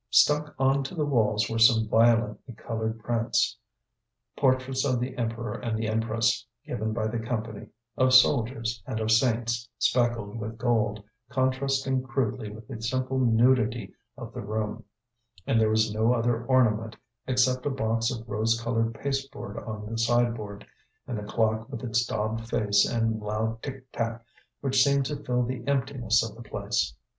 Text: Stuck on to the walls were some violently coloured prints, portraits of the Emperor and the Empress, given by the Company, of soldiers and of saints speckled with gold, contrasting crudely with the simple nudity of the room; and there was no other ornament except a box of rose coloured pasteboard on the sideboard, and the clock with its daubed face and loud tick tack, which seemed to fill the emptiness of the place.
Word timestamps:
Stuck 0.09 0.55
on 0.57 0.81
to 0.85 0.95
the 0.95 1.05
walls 1.05 1.47
were 1.47 1.59
some 1.59 1.87
violently 1.87 2.55
coloured 2.55 2.97
prints, 3.03 3.55
portraits 4.35 4.83
of 4.83 4.99
the 4.99 5.15
Emperor 5.15 5.53
and 5.53 5.77
the 5.77 5.87
Empress, 5.87 6.43
given 6.65 6.91
by 6.91 7.05
the 7.05 7.19
Company, 7.19 7.67
of 7.97 8.11
soldiers 8.11 8.81
and 8.87 8.99
of 8.99 9.11
saints 9.11 9.69
speckled 9.77 10.39
with 10.39 10.57
gold, 10.57 11.03
contrasting 11.29 12.01
crudely 12.01 12.49
with 12.49 12.67
the 12.67 12.81
simple 12.81 13.19
nudity 13.19 13.93
of 14.17 14.33
the 14.33 14.41
room; 14.41 14.83
and 15.45 15.61
there 15.61 15.69
was 15.69 15.93
no 15.93 16.15
other 16.15 16.45
ornament 16.47 16.97
except 17.27 17.67
a 17.67 17.69
box 17.69 18.09
of 18.09 18.27
rose 18.27 18.59
coloured 18.59 18.95
pasteboard 18.95 19.55
on 19.59 19.85
the 19.85 19.99
sideboard, 19.99 20.65
and 21.05 21.19
the 21.19 21.23
clock 21.31 21.69
with 21.69 21.83
its 21.83 22.03
daubed 22.07 22.49
face 22.49 22.87
and 22.89 23.19
loud 23.19 23.61
tick 23.61 23.85
tack, 23.91 24.25
which 24.61 24.81
seemed 24.83 25.05
to 25.05 25.23
fill 25.23 25.43
the 25.43 25.63
emptiness 25.67 26.27
of 26.27 26.35
the 26.35 26.41
place. 26.49 26.95